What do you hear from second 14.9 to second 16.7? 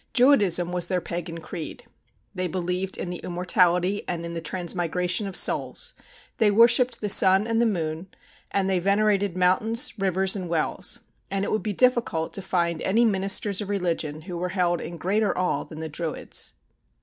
greater awe than the Druids.